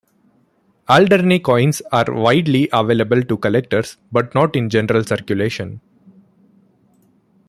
[0.89, 5.79] Alderney coins are widely available to collectors but not in general circulation.